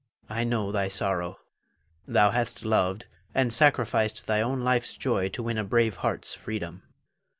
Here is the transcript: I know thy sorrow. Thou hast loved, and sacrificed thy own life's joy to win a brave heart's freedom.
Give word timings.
I 0.31 0.43
know 0.43 0.71
thy 0.71 0.87
sorrow. 0.87 1.37
Thou 2.07 2.31
hast 2.31 2.65
loved, 2.65 3.05
and 3.35 3.53
sacrificed 3.53 4.25
thy 4.25 4.41
own 4.41 4.61
life's 4.61 4.93
joy 4.93 5.29
to 5.29 5.43
win 5.43 5.59
a 5.59 5.63
brave 5.63 5.97
heart's 5.97 6.33
freedom. 6.33 6.81